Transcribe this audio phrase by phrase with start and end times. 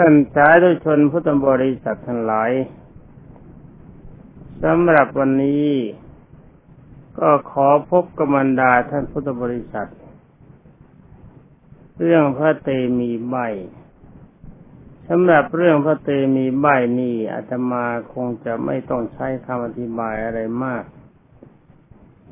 [0.00, 2.50] ท่านสาธุชนพุทธบริษัททั้งหลาย
[4.64, 5.70] สำหรับวันนี้
[7.18, 9.90] ก็ขอพบกมันดาท่านพุทธบริษัท
[12.00, 13.36] เรื่องพระเตมีใบ
[15.08, 16.66] สำหรับเรื่องพระเตมีใบ
[16.98, 20.84] นี่อาตมาคงจะไม่ต้องใช้คำอธิบายอะไรมาก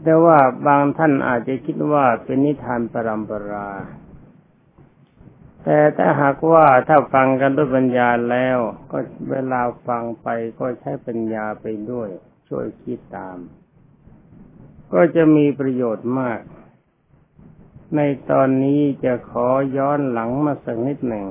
[0.02, 3.70] แต่ว่าบางท่านอาจจะคิดว่าเป็นนิทานปรำปรา
[5.64, 8.58] แต่ถ้าหากว่าถ้าฟังกันด้วยปัญญาแล้ว
[8.90, 8.98] ก็
[9.30, 10.28] เวลาฟังไป
[10.58, 12.08] ก็ใช้ปัญญาไปด้วย
[12.48, 13.38] ช่วยคิดตาม
[14.92, 16.40] ก็จะมีประโยชน์มาก
[17.96, 18.00] ใน
[18.30, 21.26] ตอนนี้จะขอย้อนหลังมาสักนิดหนึ่ง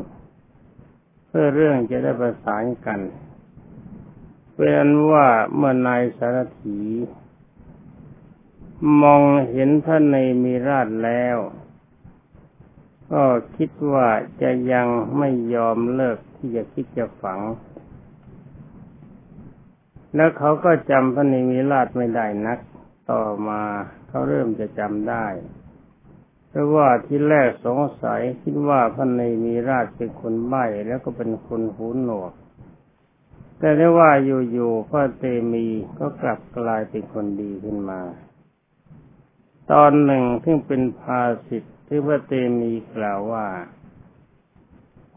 [1.27, 2.99] เพื่อเรื่องจะได้ประสานกัน
[4.55, 6.79] เป็นว่าเมื่อนายสารถี
[9.02, 11.38] มองเห็นท่านในมีราชแล้ว
[13.13, 13.26] ก็
[13.58, 14.08] คิดว่า
[14.41, 17.39] จะยังไม่ยอมเลิกที่จะคิดจะฝัง
[20.16, 22.59] แล้วเขาก็จำพระนิมิราชไม่ได้นัก
[23.11, 23.61] ต่อมา
[24.08, 25.28] เขาเริ่มจะจำได้
[26.50, 32.33] เพราะว่าที่แรกสงสัยคิดว่าพระนิมิราชเป็นคนใบ้แล้วก็เป็นคนหูหนวก
[33.59, 34.11] แต่ได้ว่า
[34.52, 35.66] อยู่ๆพระเตมี
[36.00, 38.02] ก็กลับกลายเป็นคนดีขึ้นมา
[39.72, 43.47] ตอนหนึ่งที่เป็นภาสิทธ ที่พระเตมีกล่าวว่า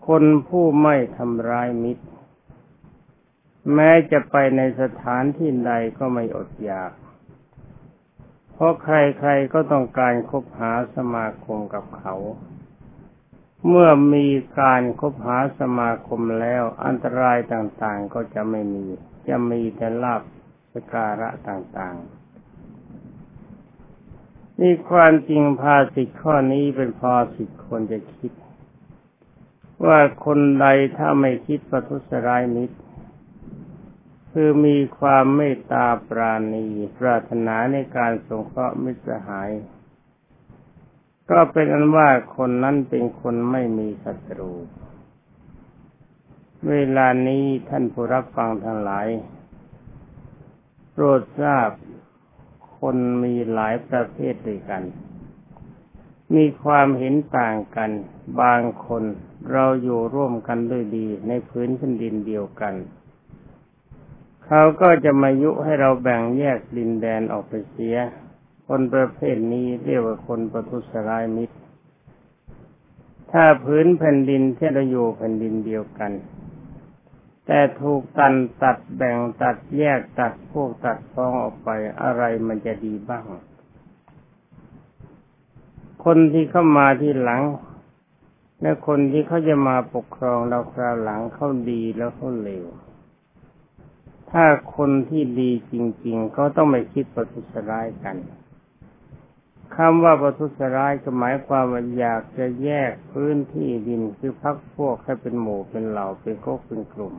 [0.06, 2.06] คนผู้ไม่ทำร้ายมิตร
[3.74, 6.92] แม้จะไปในสถานที่ใดก็ไม่อดอยาก
[8.52, 12.14] เพราะใครๆก็ต้องการคบหาสมาคมกับเขา
[13.68, 14.26] เมื่อมี
[14.60, 18.84] การคบหาสมาคมแล้วอันตรายต่างๆก็จะไม่มี
[19.28, 20.22] จะมีแต่ลาบ
[20.72, 22.15] สการะต่างๆ
[24.60, 28.32] นี่ความจริงภาสิทข้อนี้เป็นภาสิทคนจะคิด
[29.84, 32.76] ว่าคนใดถ้าไม่คิดประทุษร้ายมิตร
[34.30, 36.66] คือมีความเมตตาปราณี
[36.98, 39.50] ปรารถนาในการสงเคราะห์มิตรสหาย
[41.30, 44.52] ก็เป็นอันว่าคนนั้นเป็นคนไม่มีศัตรู
[46.68, 49.06] เวลานี้ท่านผู้รับฟังทั้งหลาย
[50.92, 51.70] โปรดทราบ
[52.88, 54.82] คนมีหลายประเภทด้วยกัน
[56.34, 57.90] มีความเห็นต่างกัน
[58.40, 59.04] บางคน
[59.52, 62.74] เราอยู่ร่วมกันด้วยดีในพื้นแผ่นดินเดียวกัน
[64.46, 67.96] เขาก็จะมายุให้เราแบ่งแยกดินแดนออกไปเสีย
[68.66, 71.56] คนประเภทนี้เรียกว่าคนประทุษร้ายมิตร
[73.32, 76.12] ถ้าพื้นแผ่นดินที่เราอยู่แผ่นดินเดียวกัน
[77.46, 81.68] แต่ถูกตันตัดแบ่งตัดแยกตัดพวกตัดฟ้องออกไป
[82.02, 83.24] อะไรมันจะดีบ้าง
[86.04, 87.42] คนที่เข้ามาที่หลัง
[88.62, 92.66] และคนที่เขาจะมาปกครองเราคราวหลังเขาดีแล้วเขาเลว
[94.30, 94.44] ถ้า
[94.76, 95.74] คนที่ดีจ
[96.04, 98.16] ริง ๆ เขาต้องไม่คิดประทุษร้ายกัน
[99.76, 107.14] คำว่าประทุษร้ายก็หมายความว่าอยากจะแยกพื้นที่ดินคือพักพวกให้เป็นหมู่เป็นเหล่าเป็นก๊กเป็นกลุ่ม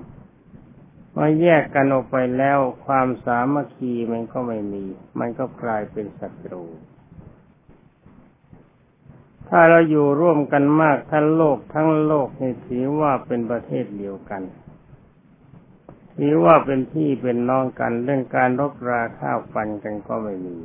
[1.19, 4.83] มื่อแยกกันออกไปแล้วความสามัคคีมันก็ไม่มี
[5.19, 6.63] มันก็กลายเป็นศัตรู
[9.49, 14.43] ถ้าเราอยู่ร่วมกันมากทั้งโลกทั้งโลกนี่ถือว่าเป็นประเทศเดียวกัน
[16.17, 20.57] ถือว่าเป็นที่เป็นน้องกันเรื่องการรบราข้าวฟันกันก็ไม่มี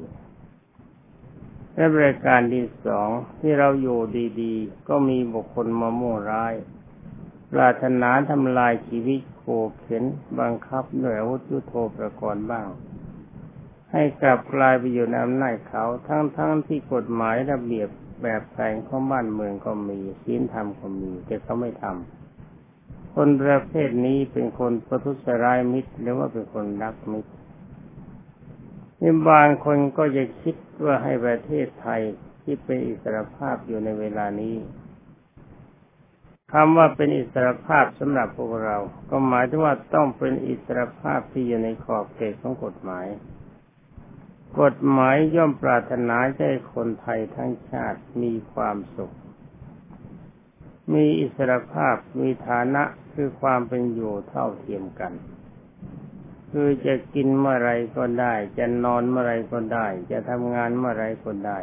[1.74, 3.08] และบริการที่สอง
[3.40, 4.00] ที่เราอยู่
[4.42, 6.54] ดี ๆ ก็มีบุคคลมาโม่ร้าย
[7.52, 9.46] ปรารถนาทำลายชีวิต ข
[9.80, 10.04] เข็น
[10.40, 12.66] บังคับด้วยอาวุธยุโทโธประกรณ์บ้าง
[13.92, 17.88] ให้กลับกลายไปอยู่ในอำนาจเขาทั้งๆทที่กฎหมายระเบียบ
[18.22, 27.32] แบบแผงของบ้านเมืองก็มีศีลธรรมก็มี แต่เขาไม่ทำคนประเภทนี้เป็นคนประทุษร้ายมิตรหรือว่าเป็นคนรักมิตร
[29.00, 32.00] นี่บางคนก็จะคิดว่าให้ประเทศไทย
[32.42, 34.54] ที่เป็นอิสรภาพอยู่ในเวลานี้
[36.52, 38.76] คำว่าเป็นอิสรภาพสำหรับพวกเรา
[39.10, 43.06] ก็หมายถึงว่าต้องเป็นอิสรภาพที่อยู่ในขอบเขตของกฎหมาย
[44.60, 49.14] กฎหมายย่อมปรารถนาให้คนไทยทั้งชาติมีความสุข
[50.92, 52.82] มีอิสรภาพมีฐานะ
[53.12, 55.12] คือความเป็นอยู่เท่าเทียมกัน
[56.50, 61.58] คือจะกินเมื่อไรก็ได้ จะนอนเมื่อไรก็ได้ จะทำงานเมื่อไรก็ได้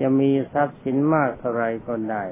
[0.00, 2.24] จะมีทรัพย์สินมากเท่าไรก็ได้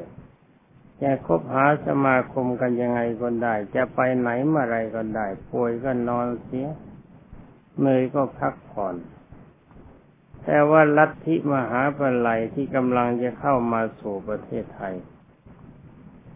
[1.04, 6.68] จะคบหาสมาคมกันยังไงก็ได้ จะไปไหนเมื่อไรก็ได้ ป่วยก็นอนเสีย
[7.80, 8.96] เมยก็พักผ่อน
[10.44, 14.94] แต่ว่าลัทธิมหาปลัยที่กำลังจะเข้ามาสู่ประเทศไทย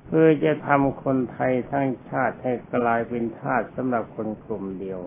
[0.06, 5.00] เพื่อจะทำคนไทยทั้งชาติให้กลายเป็นทาสสำหรับคนกลุ่มเดียว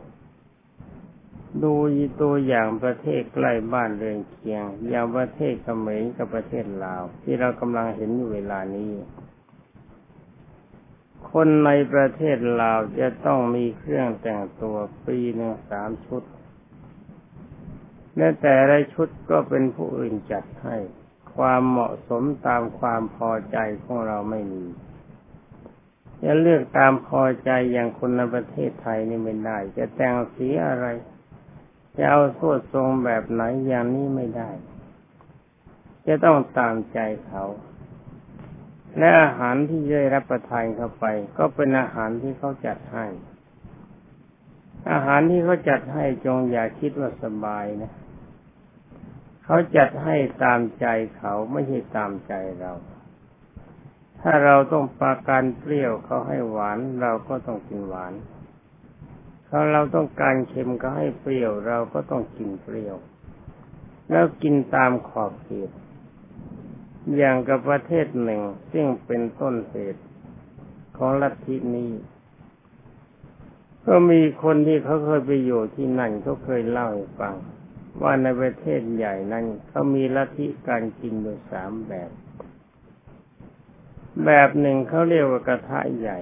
[1.63, 1.73] ดู
[2.21, 8.89] ตัวอย่างประเทศใกล้บ้านเรือนเคียง อย่างประเทศเขมรกับประเทศลาว ที่เรากำลังเห็นอยู่เวลานี้
[11.33, 16.23] คนในประเทศลาวจะต้องมีเครื่องแต่งตัวปีหนึ่งสามชุด
[18.17, 20.77] และแต่ละชุดก็เป็นผู้อื่นจัดให้
[21.35, 24.65] ความเหมาะสมตามความพอใจของเราไม่มี
[26.23, 30.87] จะเลือกตามพอใจอย่างคนในประเทศไทยนี่ไม่ได้ จะแต่งสีอะไร
[31.97, 34.49] จะเอาสวดทรงแบบไหนอย่างนี้ไม่ได้
[36.07, 37.43] จะต้องตามใจเขา
[38.97, 41.05] และอาหารที่ได้รับประทานเข้าไป
[41.37, 43.05] ก็เป็นอาหารที่เขาจัดให้
[44.91, 47.91] อาหารที่เขาจัดให้จงอย่าคิดว่าสบายนะ
[49.45, 50.85] เขาจัดให้ตามใจ
[51.17, 52.71] เขาไม่ใช่ตามใจเรา
[54.21, 58.13] ถ้าเราต้องปาการเปรี้ยวเขาให้หวานเราก็ต้องกินหวาน
[59.49, 62.95] ถ้าเราต้องการเค็มก็ให้เปรี้ยวเราก็ต้องกินเปรี้ยว
[64.09, 65.69] แล้วกินตามขอบเขต
[67.17, 70.03] อย่างกับประเทศหนึ่ง ซึ่งเป็นต้นเหตุ
[70.97, 71.91] ของลัทธินี้
[73.87, 77.35] ก็มีคนที่เขาเคยไปอยู่ที่นั่นเขาเคยเล่าให้ฟัง
[78.01, 82.11] ว่าในประเทศใหญ่นั้นเขามีลัทธิการกินอยู่สามแบบ
[84.25, 86.19] แบบหนึ่งเขาเรียกว่ากระทะใหญ่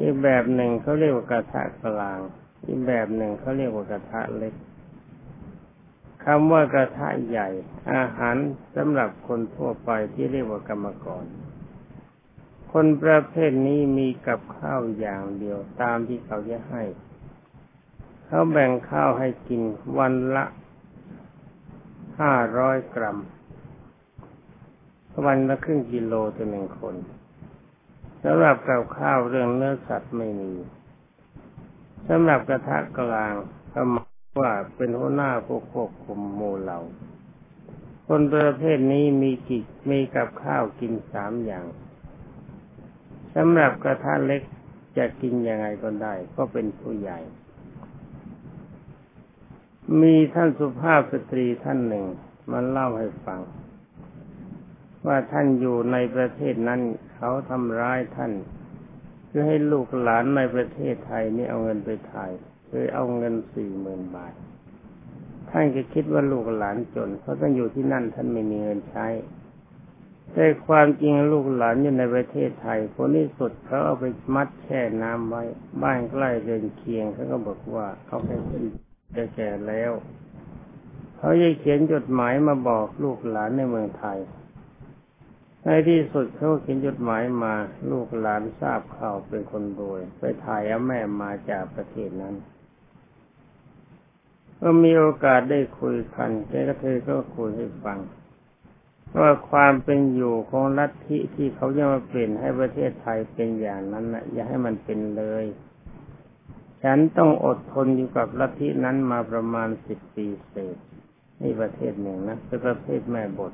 [0.00, 2.20] อีกแบบหนึ่งเขาเรียกว่ากระทะกลาง
[2.66, 4.54] อีกแบบหนึ่งเขาเรียกว่ากระทะเล็ก
[6.24, 7.48] คำว่ากระทะใหญ่
[7.94, 8.36] อาหาร
[8.76, 11.24] สำหรับคนทั่วไปที่เรียกว่ากรรมกร
[12.72, 16.82] คนประเภทนี้มีกับข้าวอย่างเดียวตามที่เขาจะให้
[18.26, 19.62] เขาแบ่งข้าวให้กิน
[19.98, 20.44] วันละ
[22.20, 23.18] ห้าร้อยกรัม
[25.26, 26.94] วันละครึ่งกิโลต่อหนึ่งคน
[28.24, 30.52] สำหรับกับข้าวเรื่องเนื้อสัตว์ไม่มี
[32.08, 33.34] สำหรับกระทะกลาง
[33.74, 36.80] ก็มา ว่าเป็นหัวหน้าผู้ควบคุมโมเหล่า
[38.08, 41.64] คนประเภทนี้มีกิจมีกับข้าวกินสามอย่าง
[43.34, 44.42] สำหรับกระทะเล็ก
[44.98, 47.18] จะกินยังไงก็ได้ ก็เป็นผู้ใหญ่
[50.00, 52.06] มีท่านสุภาพสตรีท่านหนึ่ง
[52.50, 53.40] มาเล่าให้ฟัง
[55.06, 56.80] ว่าท่านอยู่ในประเทศนั้น
[57.14, 58.32] เขาทำร้ายท่าน
[59.26, 62.30] เพื่อให้ลูกหลานในประเทศไทยนี่เอาเงินไปถ่าย
[62.76, 64.34] คือเอาเงินสี่หมื่นบาท
[65.50, 69.06] ท่านก็คิดว่าลูกหลานจน เพราะท่านอยู่ที่นั่นท่านไม่มีเงินใช้
[70.32, 74.04] แต่ความจริงลูกหลานอยู่ในประเทศไทยคนที่สุดเขาเอาไป
[74.34, 75.42] มัดแช่น้ำไว้
[75.82, 78.36] บ้านใกล้เดินเคียงเขาก็บอกว่าเขาแค่
[79.16, 79.92] จะแก่แล้ว
[81.18, 84.18] เขาจะเขียนจดหมายมาบอกลูกหลานในเมืองไทย
[85.64, 87.54] ในที่สุดเขาเขียนจดหมายมา
[87.90, 92.36] ลูกหลานทราบข่าวเป็นคนรวย ไปถ่ายเอาแม่มาจากประเทศนั้น
[94.60, 97.98] ก็มีโอกาสได้คุยกันแกก็เธอก็คุยให้ฟัง
[99.20, 105.44] ว่าความเป็นอยู่ของลัทธิที่เขาจะมาเปลี่ยนให้ประเทศไทยเป็นอย่างนั้นนะอย่าให้มันเป็นเลย
[106.82, 110.76] ฉันต้องอดทนอยู่กับลัทธินั้นมาประมาณสิบปีเศษ
[111.42, 113.52] นี่ประเทศหนึ่งนะเป็นประเทศแม่บท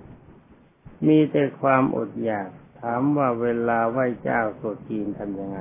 [1.06, 2.49] มีแต่ความอดอยาก
[2.81, 5.58] ถามว่าเวลาไหว้เจ้าสดจีนทำยังไง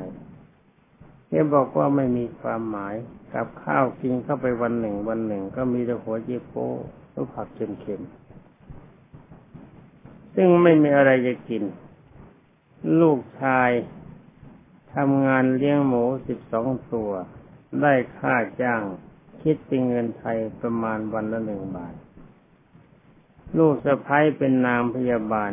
[1.53, 2.95] บอกว่าไม่มีความหมาย
[3.33, 6.69] กับข้าวกินเข้าไปวันหนึ่ง วันหนึ่ง ก็มีแต่หัวเจี๊ยโป้
[7.11, 11.63] แล้ผักเค็มๆซึ่งไม่มีอะไรจะกิน
[13.01, 13.69] ลูกชาย
[14.95, 17.11] ทำงานเลี้ยงหมูสิบสองตัว
[17.81, 18.81] ได้ค่าจ้าง
[19.41, 21.95] คิดเป็นเงินไทยประมาณวันละหนึ่งบาท
[23.57, 25.51] ลูกสะพ้ายเป็นนางพยาบาล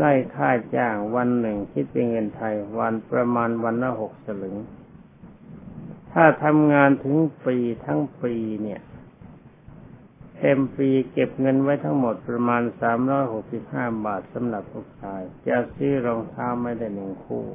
[0.00, 4.56] ได้ค่าจ้างวันหนึ่งคิดเป็นเงินไทยวันประมาณวันละหกสลึง
[6.12, 8.80] ถ้าทำงานถึงปีทั้งปีเนี่ย
[10.36, 17.46] เต็มปีเก็บเงินไว้ทั้งหมดประมาณสามร้อยหกสิบห้าบาทสำหรับลูกชาย จะซื้อรองเท้าไม่ได้หนึ่งคู่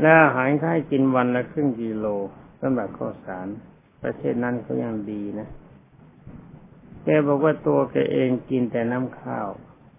[0.00, 2.06] และอาหารค่ายกินวันละครึ่งกิโล
[2.60, 3.46] สำหรับข้าวสาร
[4.02, 5.48] ประเทศนั้นเขายังดีนะ
[7.04, 9.48] แกบอกว่าตัวแกเองกินแต่น้ำข้าว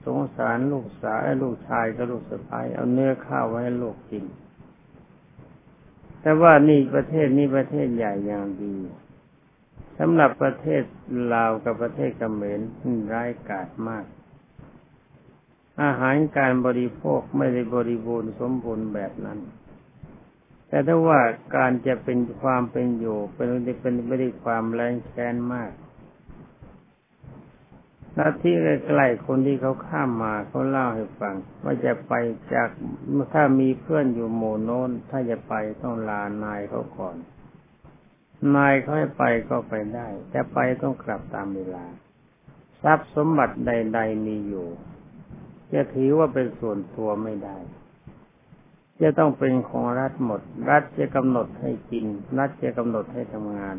[0.06, 4.26] สงสารลูกสาวลูกชายกับลูกสะพ้ายเอาเนื้อข้าวไว้ให้ลูกกิน
[6.22, 8.76] แต่ว่านี่ประเทศนี้ประเทศใหญ่อย่างดี
[10.00, 10.84] สำหรับประเทศ
[11.34, 12.60] ลาวกับประเทศเขมร
[13.14, 14.06] ร้ายกาจมาก
[15.84, 19.40] อาหารการบริโภคไม่ได้บริบูรณ์สมบูรณ์แบบนั้น
[20.68, 21.22] แต่ถ้าว่า
[21.56, 23.48] การจะเป็นความเป็นอยู่เป็น
[23.82, 25.72] เป็นไม่ได้ความแรงแค้นมาก
[28.16, 28.56] แล้วที่
[28.86, 32.14] ใกล้ๆคนที่เขาข้ามมาเขาเล่าให้ฟัง ว่าจะไป
[32.54, 32.70] จาก
[33.34, 37.16] ถ้ามีเพื่อนอยู่หมู่โน้น ถ้าจะไปต้องลานายเขาก่อน
[38.56, 41.86] นายเขาให้ไปก็ไปได้ แต่ไปต้องกลับตามเวลา
[42.84, 44.68] ทรัพย์สมบัติใด ๆมีอยู่
[45.74, 47.58] จะถือว่าเป็นส่วนตัวไม่ได้
[49.02, 52.06] จะต้องเป็นของรัฐหมด รัฐจะกำหนดให้กิน
[52.40, 53.78] รัฐจะกำหนดให้ทำงาน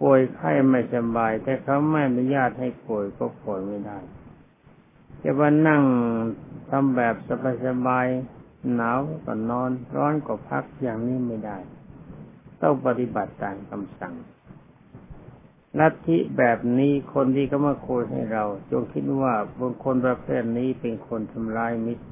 [0.00, 3.98] ป่วยไข้ไม่สบาย แต่เขาไม่อนุญาตให้ป่วยก็ป่วยไม่ได้
[5.22, 5.82] จะว่านั่ง
[6.70, 7.14] ทำแบบ
[7.66, 11.58] สบายๆหนาวก็นอนร้อนก็พักอย่างนี้ไม่ได้
[12.60, 14.14] ต้องปฏิบัติตามคำสั่ง
[15.78, 22.04] ลัทธิแบบนี้คนที่เขามาโคยให้เรา จงคิดว่าบุคคลประเภทนี้เป็นคนทำลายมิตร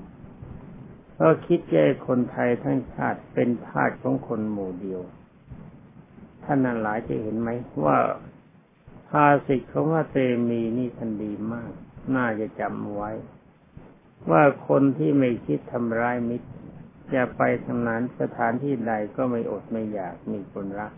[1.15, 5.01] เพราะคิดแก่คนไทยทั้งชาติเป็นทาสของคนหมู่เดียว
[6.45, 7.49] ท่านนั้นหลายจะเห็นไหม
[7.85, 7.99] ว่า
[9.09, 10.17] ภาสิทธิ์ของว่าเต
[10.49, 11.73] มีนี่ทันดีมาก
[12.17, 13.11] น่าจะจำไว้
[14.31, 16.49] ว่าคนที่ไม่คิดทำร้ายมิตร
[17.15, 20.93] จะไปทางนั้นสถานที่ใดก็ไม่อดไม่อยากมีคนรัก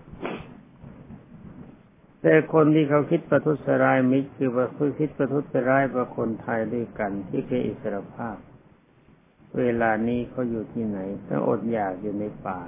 [2.23, 8.37] แต่คนที่เขาคิดประทุษร้ายมิตรคือประพฤติคิดประทุษร้ายประคนไทยด้วยกันที่เป็นอิสรภาพ
[9.59, 10.99] เวลานี้เขาอยู่ที่ไหน
[11.29, 12.61] ต้องอดอยากอยู่ในป่า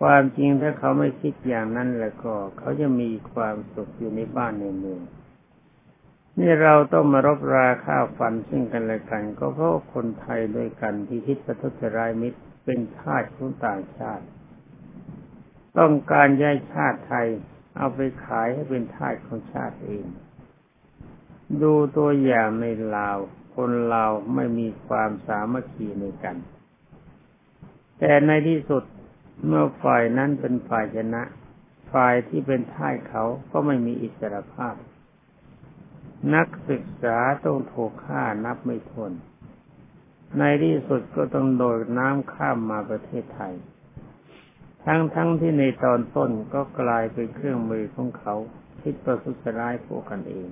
[0.00, 5.02] ความจริงถ้าเขาไม่คิดอย่างนั้นแล้วก็ เขาจะมีความสุขอยู่ในบ้านในเมือง
[6.38, 14.24] นี่เราต้องมารบราข้าวฟันซึ่งกันและกัน ก็เพราะคนไทยด้วยกันที่คิดประทุษร้ายมิตรเป็นทาสของต่างชาติ
[15.78, 17.28] ต้องการย้ายชาติไทย
[17.76, 20.04] เอาไปขายให้เป็นทาสของชาติเอง
[21.62, 22.66] ดูตัวอย่างใน
[22.96, 23.18] ลาว
[23.54, 26.36] คนลาวไม่มีความสามัคคีในกัน
[27.98, 28.84] แต่ในที่สุด
[29.46, 31.22] เมื่อฝ่ายนั้นเป็นฝ่ายชนะ
[31.92, 34.74] ฝ่ายที่เป็นท่ายเขาก็ไม่มีอิสรภาพ
[36.34, 39.12] นักศึกษาต้องถูกฆ่านับไม่ถ้วน
[40.38, 43.54] ในที่สุดก็ต้องโดดน้ำข้ามมาประเทศไทย
[44.84, 48.34] ทั้งทั้งที่ในตอนต้นก็กลายเป็นเครื่องมือของเขา
[48.82, 50.48] คิดประทุษร้ายพวกกันเอง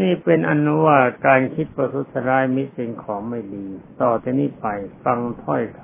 [0.00, 3.66] นี่เป็นอนุว่าการคิดประทุษร้ายมิสิ่งของไม่ดี
[4.02, 4.66] ต่อจากนี้ไป
[5.04, 5.82] ฟังถ้อยค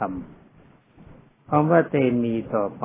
[0.75, 2.85] ำคำว่าเตมีต่อไป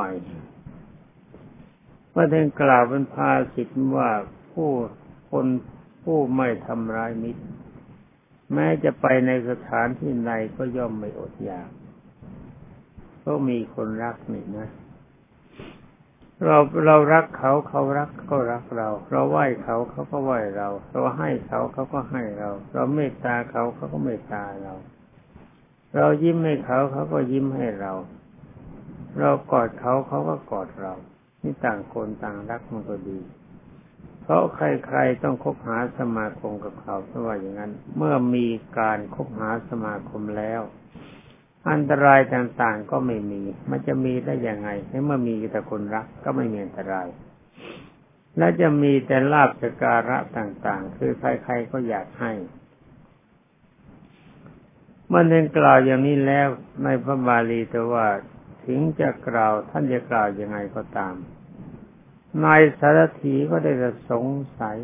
[2.13, 4.09] ว่าท่านกล่าวเป็นภาสิทว่า
[4.51, 4.69] ผู้
[5.31, 5.45] คน
[6.03, 7.43] ผู้ไม่ทำร้ายมิตร
[8.53, 11.69] แม้จะไปในสถานที่ใดก็ย่อมไม่อดอยาก
[13.25, 14.67] ก็มีคนรักนี่นะ
[16.45, 24.73] เราเรารักเขาเขารักก็รักเรา เราไหว้เขาเขาก็ไหว้เรา เราให้เขาเขาก็ให้เรา เราเมตตาเขาเขาก็เมตตาเรา
[25.95, 27.93] เรายิ้มให้เขาเขาก็ยิ้มให้เรา
[29.19, 30.93] เรากอดเขาเขาก็กอดเรา
[31.43, 33.19] นี่ต่างคนต่างรักมันก็ดี
[34.21, 38.47] เพราะใครๆต้องคบหาสมาคมกับเขาเพราะว่าอย่างนั้น เมื่อมี
[38.79, 40.61] การคบหาสมาคมแล้ว
[41.71, 47.07] อันตรายต่างๆก็ไม่มี มันจะมีได้ยังไงให้เมื่อมีแต่คนรักก็ไม่มีอันตราย
[48.37, 52.33] และจะมีแต่ลาบสการะต่างๆ คือใครๆก็อยากให้
[55.07, 56.47] เมื่อเน้นกล่าวอย่างนี้แล้ว
[56.83, 58.07] ในพระบาลีแต่ว่า
[58.65, 61.15] ถึงจะกล่าวท่านจะกล่าวยังไงก็ตาม
[62.43, 63.71] นายสารถีก็ได้
[64.11, 64.25] สง
[64.59, 64.77] สัย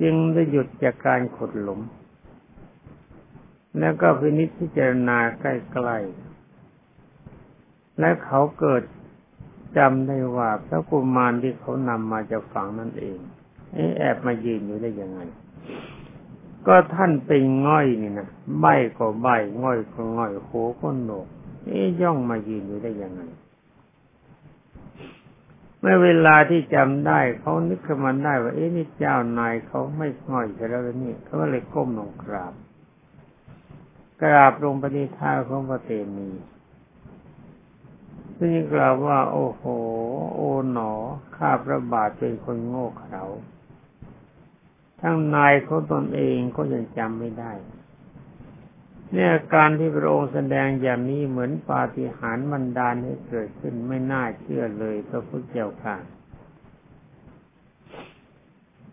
[0.00, 1.80] จึงได้หยุดจากการขุดหลุม
[3.80, 8.82] แล้วก็พินิจพิจารณาใกล้ๆ และเขาเกิด
[9.76, 13.18] จำได้ว่าพระกุมารที่เขานำมาจากฝั่งนั่นเอง
[13.98, 15.20] แอบมายืนอยู่ได้ยังไง
[16.66, 18.28] ก็ท่านเป็นง่อยนี่นะ
[18.60, 18.66] ใบ
[18.98, 19.28] ก็ใบ
[19.62, 21.26] ง่อยก็ง่อยโหก็โหนก
[21.66, 23.22] เอ๊ย่องมายืนอยู่ได้ยังไง
[25.80, 32.54] เมื่อเวลาที่จำได้เขานึกขึ้นมาได้ว่าเอ๊ะนี่เจ้านายเขาไม่ง่อยใช่แล้วนี่เขาเลยก้มลงกราบ
[34.22, 36.30] กราบลงปฏิท่าของพระเตมี
[38.38, 39.62] ซึ่งกล่าวว่า โอ้โห
[40.34, 40.92] โอ๋หนอ
[41.36, 43.24] ข้าพระบาทเป็นคนโง่เขลา
[45.00, 47.52] ทั้งนายเขาตนเองก็ยังจำไม่ได้
[49.12, 55.96] เนี่ยการที่พระองค์แสดงอย่างนี้เหมือนปาฏิหาริย์บันดาลให้เกิดขึ้นไม่น่าเชื่อเลยพระพุทธเจ้าค่ะ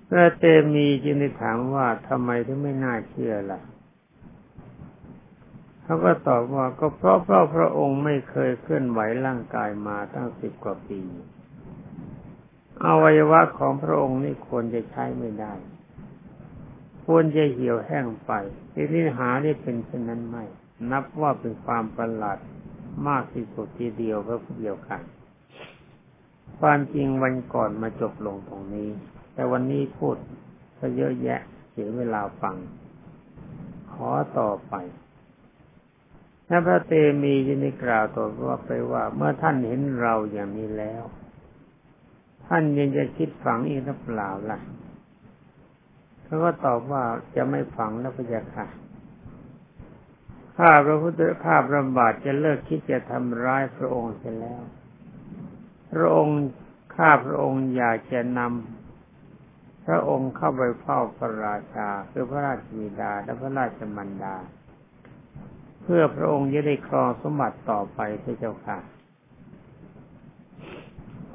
[0.10, 3.62] พระเตมีจึงได้ถามว่าทำไมถึงไม่น่าเชื่อล่ะ
[5.84, 11.02] เขาก็ตอบว่าก็เพราะเพราะพระองค์ไม่เคยเคลื่อนไหวร่างกายมาตั้งสิบกว่าปี
[12.86, 15.54] อวัยวะของพระองค์นี่ควรจะใช้ไม่ได้
[17.06, 18.32] ควรจะเหี่ยวแห้งไป
[18.74, 20.44] ที่นี่หานี่เป็นเช่นนั้นไม่
[20.92, 22.38] นับว่าเป็นความประหลาด
[23.08, 25.02] มากที่สุดทีเดียวพระพุทธเดียวกัน
[26.60, 28.90] ความจริงวันก่อนมาจบลงตรงนี้
[29.34, 30.16] แต่วันนี้พูด
[30.80, 32.56] ซะเยอะแยะเสียเวลาฟัง
[33.94, 34.10] ขอ
[34.40, 34.76] ต่อไป
[36.56, 36.94] ถ้าพระเต
[37.24, 41.04] มียินกล่าวต่อว่าไปว่าเมื่อท่านเห็นเราอย่างนี้แล้ว
[42.48, 44.60] ท่านยังจะคิดฝังอีกหรือเปล่าล่ะ
[46.24, 47.04] เขาก็ตอบว่า
[47.36, 48.68] จะไม่ฝังแล้วพระยาค่ะ
[50.58, 54.62] ข้าพระพุทธข้าพระบาทจะเลิกคิดจะทำร้ายพระองค์เสียแล้ว
[55.92, 56.40] พระองค์
[56.96, 64.38] ข้าพระองค์อยากจะนำพระองค์เข้าไปเฝ้าพระราชาคือพระราชบิดาและพระราชมันดา
[65.84, 68.78] เพื่อพระองค์จะได้ครองสมบัติต่อไปพระเจ้าค่ะ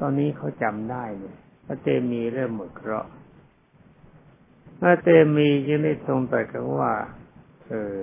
[0.01, 3.11] ตอนนี้เขาจำได้เลยพระเตมีเริ่มหมดเคราะห์
[4.81, 6.93] พระเตมีจึงได้ทรงตรัสว่า
[7.67, 7.95] เออ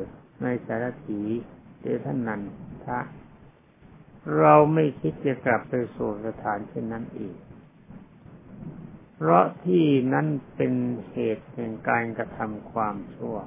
[0.42, 1.22] ในสารถี
[1.82, 2.42] เดท่านนัน
[2.86, 3.00] ทะ
[4.40, 7.36] เราไม่คิดจะกลับไปสู่สถานเช่นนั้นอีก
[9.16, 10.74] เพราะที่นั้นเป็น
[11.12, 13.38] เหตุแห่งการกระทำความชั่ว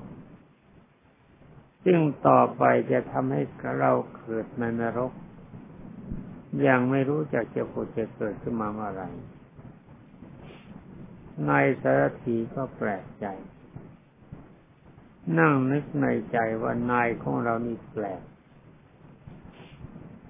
[1.90, 3.42] ซึ่งต่อไปจะทำให้
[3.80, 5.12] เราเกิดในนรก
[6.62, 9.02] อย่างไม่รู้จักจะผุดจะเกิดขึ้นมาเมื่อไร
[11.48, 13.26] นายสารถีก็แปลกใจ
[15.38, 18.22] นั่งนึกในใจว่านายของเรานี่แปลก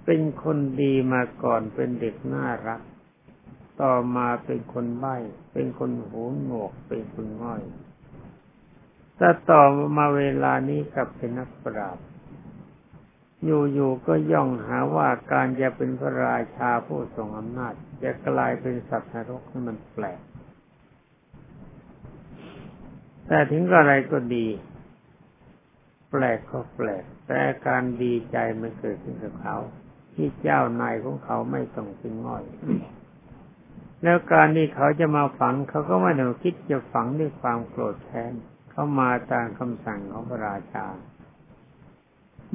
[0.05, 2.81] เป็นคนดีมาก่อนเป็นเด็กน่ารัก
[3.81, 5.15] ต่อมาเป็นคนใบ้
[5.53, 7.63] เป็นคนหูหนวก เป็นคนง่อย
[9.19, 9.63] แต่ต่อ
[9.97, 11.97] มาเวลานี้กลับเป็นนักปราบ
[13.43, 17.73] อยู่ๆก็ย่องหาว่าการจะเป็นพระราชาผู้ทรงอำนาจ
[18.03, 20.19] จะกลายเป็นสัตว์นรกนี่มันแปลก
[23.27, 24.47] แต่ถึงอะไรก็ดี
[26.11, 29.57] แปลกก็แปลก แต่การดีใจมันเกิดขึ้นกับเขา
[30.13, 32.43] ที่เจ้านายของเขาไม่ต้องเป็นง่อย
[34.03, 38.33] แล้วการที่เขาจะมาฝังเขาก็ไม่ได้คิดจะฝังด้วยความโกรธแค้น
[38.79, 40.85] เขามาตามคำสั่งของพระราชา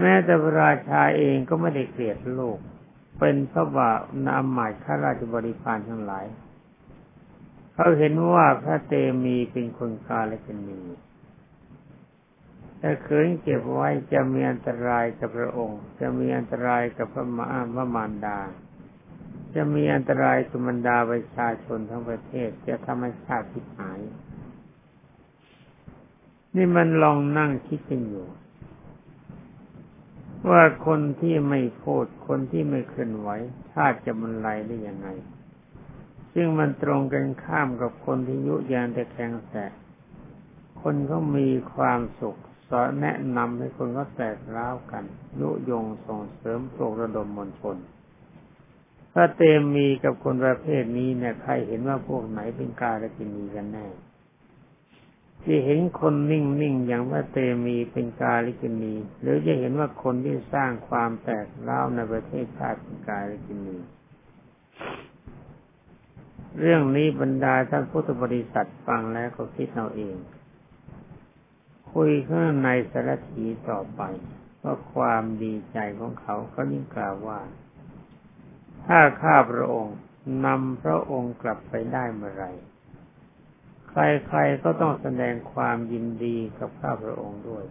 [0.00, 2.58] แม้แต่พระราชาเองก็ไม่ได้เกลียดโลก
[3.18, 3.90] เป็นพราะว่า
[4.26, 6.26] นามหมายข้าราชบริพารทั้งหลาย
[7.74, 10.80] เขาเห็นว่าพระเตมีเป็นคนกาและเป็นมี
[12.80, 18.38] ถ้าคืนเก็บไว้จะมีอันตรายกับพระองค์ จะมีอันตรายกับพระมารพระมารดา
[19.54, 24.00] จะมีอันตรายกับบรรดาประชาชนทั้งประเทศจะทำให้ชาติหาย
[26.56, 28.26] นี่มันลองนั่งคิดกันอยู่
[30.50, 33.28] ว่าคนที่ไม่พูดคนที่ไม่เคลื่อนไหว
[33.72, 35.08] ชาติจะบรรลัยได้ยังไง
[36.34, 39.54] ซึ่งมันตรงกันข้ามกับคนที่ยุยานแต่แข็งแส
[40.82, 42.36] คนก็มีความสุข
[42.68, 45.04] สอนแนะนำให้คนก็แตกร้าวกัน
[45.40, 47.76] ยุยงส่งเสริมปลุกระดมมวลชน
[49.14, 49.42] ถ้าเต
[49.74, 53.86] มีกับคนประเภทนี้เนี่ยใครเห็นว่าพวกไหนเป็นกาลกินีกันแน่
[55.44, 63.76] ที่เห็นคนนิ่งๆอย่างว่าเตมีเป็นกาลิกินี หรือจะเห็นว่าคนที่สร้างความแตกร้าในประเทศชาติเป็นกาลิกินี
[66.58, 70.16] เรื่องนี้บรรดาท่านพุทธบริษัทฟังแล้วก็คิดเอาเอง
[71.92, 74.02] คุยข้างในสารถีต่อไป
[74.62, 77.40] ว่าความดีใจของเขาก็ยิ่งกล่าวว่า
[78.86, 79.96] ถ้าข้าพระองค์
[80.46, 82.46] นำพระองค์กลับไปได้เมื่อไร
[83.96, 87.64] ใครๆก็ต้องแสดงความยินดีกับข้าพระองค์ด้วย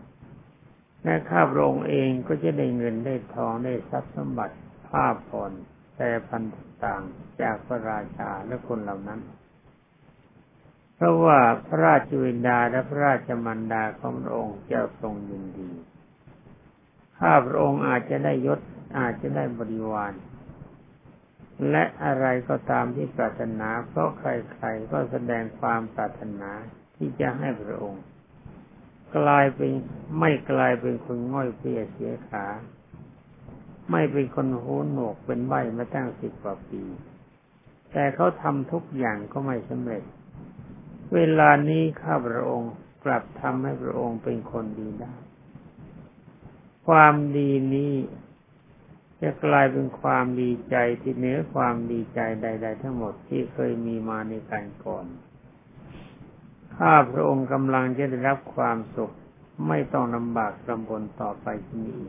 [1.03, 4.55] และข้าพระองค์เองก็จะได้เงินได้ทองได้ทรัพย์สมบัติ
[4.89, 5.51] ภาพผ่อน
[5.97, 6.43] แต่พัน
[6.83, 7.01] ต่าง
[7.41, 9.19] จากพระราชาและคนเหล่านั้น
[10.95, 15.69] เพราะว่าพระราชวินดาและพระราชมันดาของพระองค์จะทรงยินดี
[17.19, 18.59] ข้าพระองค์อาจจะได้ยศ
[18.99, 20.13] อาจจะได้บริวาร
[21.69, 26.51] และอะไรก็ตามที่ปรารถนาเพราะใครๆก็แสดงความปรารถนา
[26.95, 28.03] ที่จะให้พระองค์
[29.17, 29.71] กลายเป็น
[30.19, 32.45] ไม่กลายเป็นคนง่อยเปียเสียขา
[33.91, 36.83] ไม่เป็นคนหูหนวกเป็นใบมาตั้งสิบกว่าปี
[37.91, 40.03] แต่เขาทำทุกอย่างก็ไม่สำเร็จ
[41.13, 42.73] เวลานี้ข้าพระองค์
[43.05, 45.13] กลับทำให้พระองค์เป็นคนดีได้
[46.87, 47.93] ความดีนี้
[49.23, 55.05] จะกลายเป็นความดีใจที่เหนือความดีใจใด ๆ ทั้งหมดที่เคยมีมาในการก่อน
[56.75, 59.11] ข้าพระองค์กำลังจะได้รับความสุข
[59.67, 62.01] ไม่ต้องลำบากลำบนต่อไปที่นี้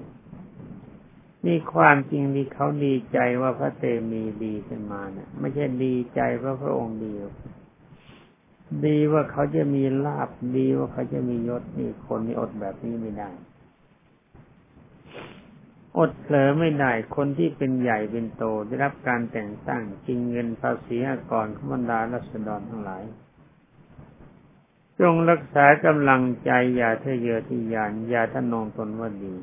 [1.47, 7.13] นี่ความจริงที่เขาดีใจว่าพระเตมีดีขึ้นมาเนะี่ยไม่ใช่ดีใจเพราะพระองค์ดี
[8.87, 13.31] ดีว่าเขาจะมีลาบดีว่าเขาจะมียศนี่คนนี่อดแบบนี้ไม่ได้
[15.99, 23.03] อดเผลอไม่ได้คนที่เป็นใหญ่เป็นโตได้รับการแต่งตั้งกินเงินภาษีอากรขบรรดารัษฎรทั้งหลาย
[25.01, 29.35] จงรักษากำลังใจอย่าทะเยอทะยานอย่าทะนงตนว่าดี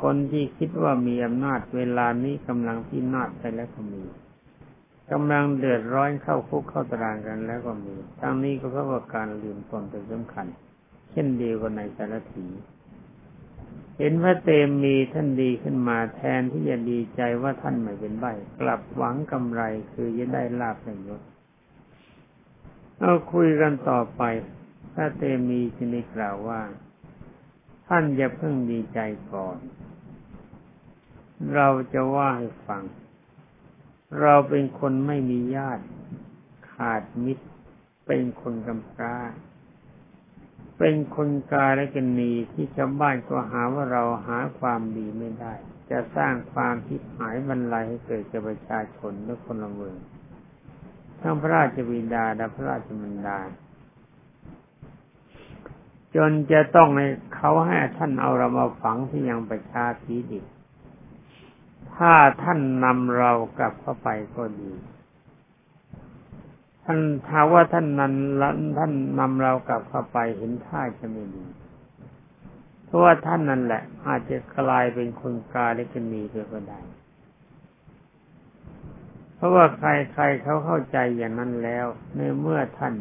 [0.00, 4.02] คนที่คิดว่ามีอำนาจเวลานี้กำลังพินาศไปแล้วก็มี
[5.12, 10.46] กำลังเดือดร้อนเข้าคุกเข้าตารางกันแล้วก็มีทั้งนี้ก็เพราะว่าการลืมตนเป็นสำคัญ
[11.12, 12.46] เช่นเดียวกับในสารถี
[13.98, 18.26] เห็นพระเตมมีท่านดีขึ้นมาแทนที่จะดีใจว่าท่านไม่เป็นใบ
[18.60, 21.22] กลับหวังกำไรคือจะได้ลาภในยศ
[23.00, 24.22] เอาคุยกันต่อไป
[24.92, 26.60] พระเตมีจึงได้กล่าวว่า
[27.88, 29.00] ท่านอย่าเพิ่งดีใจ
[29.32, 29.58] ก่อน
[31.54, 32.82] เราจะว่าให้ฟัง
[34.20, 35.84] เราเป็นคนไม่มีญาติ
[36.72, 37.46] ขาดมิตร
[38.06, 39.16] เป็นคนกำพร้า
[40.78, 45.52] เป็นคนกาและกันนีที่ชาวบ้านก็หาว่าเราหาความดีไม่ได้
[45.90, 49.96] จะสร้างความทิพหายบรรลัยให้เกิดแก่ประชาชนและคนละเมือง
[51.20, 53.38] ทั้งพระราชบิดาและพระราชมันดา
[56.14, 60.40] จนจะต้องให้เขาให้ท่านเอาเรามาฝังที่ยังประชาสีดิ
[61.94, 62.12] ถ้า
[62.42, 64.72] ท่านนำเรากลับเข้าไปก็ดี
[66.90, 68.14] ท่านถ้าว่าท่านนั้น
[68.78, 71.44] ท่านนำเรากลับเข้าไปเห็นท่าจะไม่ดี
[72.84, 76.80] เพราะว่าท่านนั่นแหละ อาจจะกลายเป็นคนกาเล็กนีไปก็ได้
[79.34, 82.94] เพราะว่าใครๆเขาเข้าใจอย่างนั้นแล้ว ในเมื่อท่าน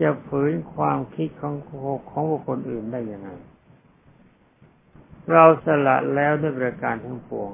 [0.00, 1.54] จะฝืนความคิดของ
[2.10, 3.30] ของบุคคลอื่นได้ยังไง
[5.32, 7.50] เราสละแล้วด้วยประการทั้งปวง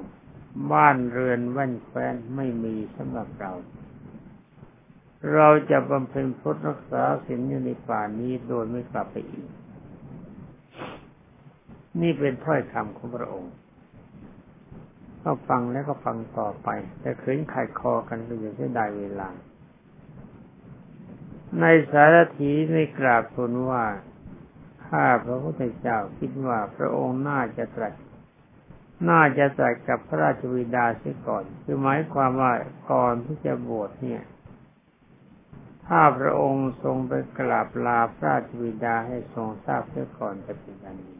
[0.73, 3.53] บ้านเรือนแว่นแคว้นไม่มีสำหรับเรา
[5.35, 9.47] เราจะบำเพ็ญพุทธรักษาศีลอยู่ในป่านี้โดยไม่กลับไปอีก
[12.01, 13.53] นี่เป็นถ้อยคำของพระองค์
[15.23, 16.69] ก็ฟังแล้วก็ฟังต่อไป
[17.01, 19.29] แต่ขืนขัดคอกันก็อยู่ที่ใดเวลา
[21.59, 23.85] ในสารถีในกราบทูลว่า
[24.87, 27.93] ข้าพระพุทธเจ้าคิดว่าพระองค์น่าจะตรัส
[29.09, 32.51] น่าจะตรัสกับพระราชวิดาเสียก่อน คือหมายความว่า
[32.91, 34.23] ก่อนที่จะบวชเนี่ย
[35.87, 41.17] ถ้าพระองค์ทรงไปกราบลาพระราชบิดาให้ทรงทราบเสียก่อนจะเป็นการดี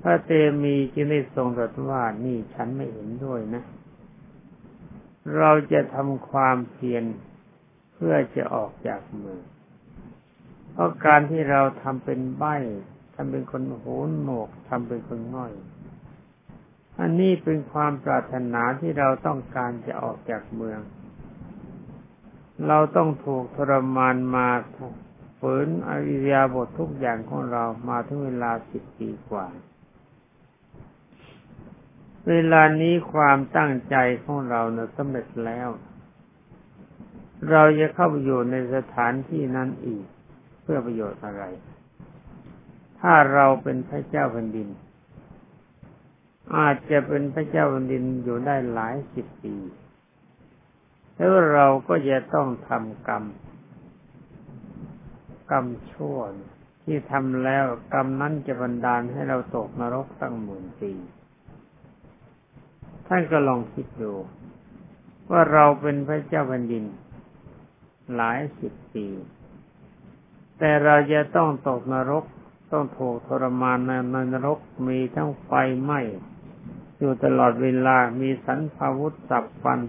[0.00, 0.30] พระเต
[0.62, 3.64] มีจึงได้ทรงตรัสว่านี่ฉันไม่เห็นด้วยนะ
[5.38, 7.04] เราจะทำความเพียร
[7.94, 9.40] เพื่อจะออกจากเมือง
[10.72, 12.56] เพราะการที่เราทำเป็นใบ้
[13.14, 15.52] ทำเป็นคนหูหนกทำเป็นคนง่อย
[17.00, 20.78] อันนี้เป็นความปรารถนาที่เราต้องการจะออกจากเมือง
[22.66, 24.48] เราต้องถูกทรมานมา
[25.38, 29.46] ฝืนอริยาบททุกอย่างของเรามาถึงเวลาสิบปีกว่า
[32.28, 35.68] เวลานี้ความตั้งใจของเราเนะสำเร็จแล้ว
[37.50, 40.04] เราจะเข้าไปอยู่ในสถานที่นั้นอีก
[40.62, 41.42] เพื่อประโยชน์อะไร
[43.00, 44.68] ถ้าเราเป็นพระเจ้าแผ่นดิน
[46.56, 49.54] อาจจะเป็นพระเจ้าแผ่นดินอยู่ได้หลายสิบปี
[51.16, 53.24] แล้วเราก็จะต้องทำกรรม
[55.50, 56.18] กรรมชั่ว
[56.82, 60.92] ที่ทำแล้วกรรมนั้นจะบันดาลให้เราตกนรกตั้งหมื่นปี
[63.06, 64.12] ท่านก็ลองคิดดู
[65.30, 66.84] ว่าเราเป็นพระเจ้าแผ่นดิน
[68.14, 69.06] หลายสิบปี
[70.58, 72.24] แต่เราจะต้องตกนรก
[72.72, 73.92] ต้องถูกทรมานใน
[74.32, 75.50] นรกมีทั้งไฟ
[75.82, 76.00] ไหม้
[76.98, 79.80] อยู่ตลอดเวลามีสันพาวุธสับฟัน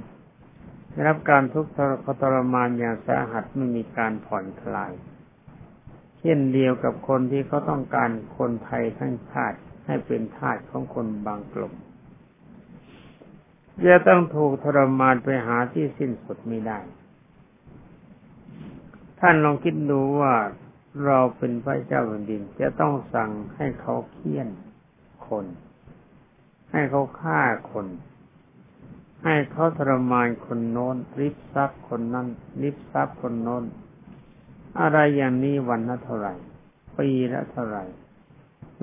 [0.98, 1.72] ได้รับการทุกข์
[2.22, 4.92] ทรมานอย่างสาหัสไม่มีการผ่อนคลาย
[6.20, 11.74] เช่นเดียวกับคนที่เขาต้องการคนไทยทั้งชาติให้เป็นทาสของคนบางกลุ่ม
[13.86, 16.80] จะต้องถูกทรมานไปหาที่สิ้นสุดไม่ได้
[19.20, 20.34] ท่านลองคิดดูว่า
[21.06, 24.48] เราเป็นพระเจ้าแผ่นดินจะต้องสั่งให้เขาเคี่ยน
[25.28, 25.46] คน
[26.72, 27.88] ให้เขาฆ่าคน
[29.24, 32.28] ให้เขาทรมานคนโน้นริบทรัพย์คนนั้น
[32.62, 33.64] ริบทรัพย์คนโน้น
[34.82, 36.34] อะไรอย่างนี้วันละเท่าไหร่
[36.98, 37.86] ปีละเท่าไหร่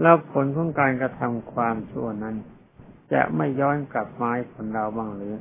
[0.01, 2.37] แล้วผลของการกระทำความชั่วนั้น
[3.13, 5.37] จะไม่ย้อนกลับมาให้ผลเราบ้างหรือ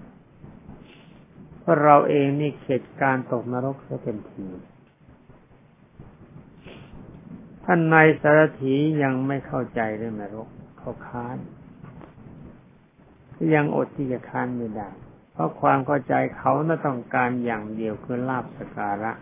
[1.59, 4.45] เพราะเราเองนี่เข็ดการตกนรกเสียเต็มที
[7.65, 11.37] ท่านนายสารถียังไม่เข้าใจเรื่องนรกเขาค้าน
[13.53, 14.89] ยังอดที่จะคานไม่ได้
[15.33, 19.13] เพราะความเข้าใจเขาน่าต้องการอย่างเดียวคือลาบสการะ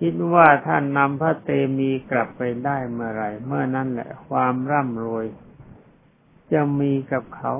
[0.00, 5.26] คิดว่าท่านนำพระเตมีกลับไปได้เมื่อไรเมื่อนั้นแหละความร่ำรวย
[6.52, 7.54] จะมีกับเขา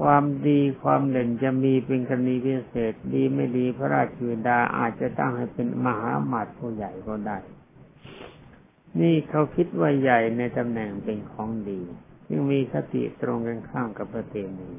[0.00, 7.38] ความดีความเด่นจะมีเป็นกรณีพิเศษ ดีไม่ดีพระราชวิดาอาจจะตั้งให้เป็นมหาหมาตผู้ใหญ่ก็ได้
[9.00, 11.80] นี่เขาคิดว่าใหญ่ในตำแหน่งเป็นของดี
[12.34, 14.70] จึงมีคติตรงกันข้ามกับพระเตมี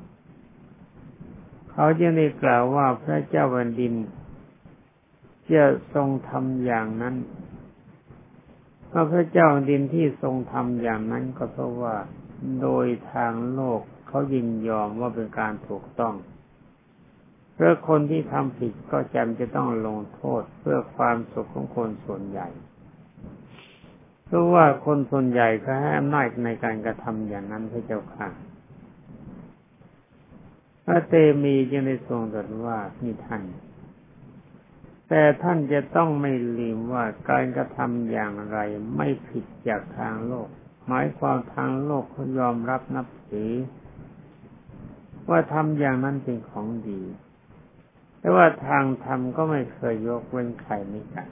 [1.72, 3.94] เขาจึงได้กล่าวว่าพระเจ้าแผ่นดิน
[5.54, 5.64] จะ
[5.94, 7.16] ทรงทำอย่างนั้น
[8.92, 11.96] พระพระเจ้าดินที่ทรงทำอย่างนั้นก็เพราะว่า
[12.62, 16.16] โดยทางโลกเขายินยอมว่าเป็นการถูกต้อง
[17.54, 22.50] เพราะคนที่ทำผิดก็จำจะต้องลงโทษเพื่อความสุขของคนส่วนใหญ่
[24.34, 28.30] ราะว่าคนส่วนใหญ่เขาให้อำนาจในการกระทำอย่างนั้นพระเจ้าค่ะ
[30.86, 33.44] พระเตมีจึงได้ทรงตรัสว่านี่ท่าน
[35.10, 38.58] แต่ท่านจะต้องไม่ลืมว่าการกระทำอย่างไร
[38.98, 40.48] ไม่ผิดจากทางโลก
[40.88, 43.52] หมายความทางโลกเขายอมรับนับถือ
[45.30, 47.02] ว่าทำอย่างนั้นเป็นของดี
[48.20, 51.30] แต่ว่าทางธรรมก็ไม่เคยยกเว้นใครไม่กัน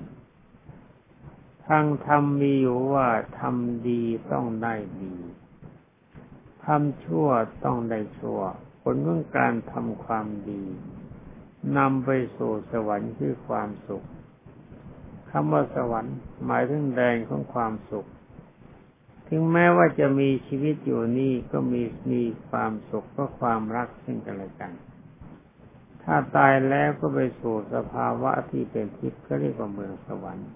[1.75, 3.07] ทางธรรมมีอยู่ว่า
[3.39, 5.15] ทำดีต้องได้ดี
[6.65, 7.27] ทำชั่ว
[7.65, 8.39] ต้องได้ชั่ว
[8.81, 10.63] ผลของการทำความดี
[11.77, 14.05] นำไปสู่สวรรค์คือความสุข
[15.29, 18.07] คำว่าสวรรค์หมายถึงแดนของความสุข
[19.29, 21.81] ถึงแม้ว่าจะมีชีวิตอยู่นี่ก็มี
[22.11, 24.71] มีความสุขเพราะความรักซึ่งกันและกัน
[26.03, 30.51] ถ้าตายแล้วก็ไปสู่สภาวะที่เป็นทิพย์ก็เรียกว่าเมืองสวรรค์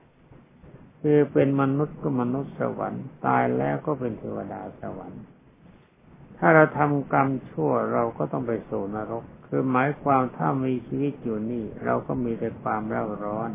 [1.02, 5.24] คือเป็นมนุษย์ก็มนุษย์สวรรค์ ตายแล้วก็เป็นเทวดาสวรรค์
[6.38, 13.52] ถ้าเราทำกรรมชั่วเราก็ต้องไปสู่นรก คือหมายความถ้ามีชีวิตอยู่นี่ เราก็มีแต่ความเร่าร้อน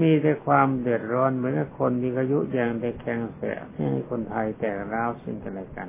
[0.00, 5.88] มีแต่ความเดือดร้อนเหมือนคนมีอายุอย่างเด็กแข็งเสียให้คนไทยแตกร้าวซึ่งกันและกัน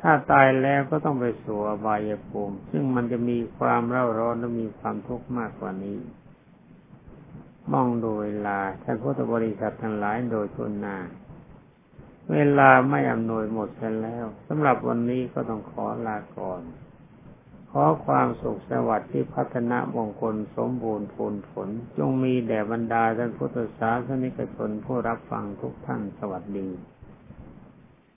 [0.00, 5.98] ถ้าตายแล้วก็ต้องไปสู่อบายภูมิ ซึ่งมันจะมีความเร่าร้อนและมีความทุกข์มากกว่านี้
[7.72, 10.96] มองโดยเวลาท่านพุทธบริษัททั้งหลายโดยทุนนา
[12.32, 13.68] เวลาไม่อำนวยหมด
[14.02, 16.62] แล้วสำหรับวันนี้ก็ต้องขอลาก่อน
[17.70, 26.68] ขอความสุขสวัสดิ์ที่พัฒนามงคลสมบูรณ์ผลผล จงมีแด่บรรดาท่านพุทธศาสนิกชนผู้รับฟังทุกท่านสวัสดี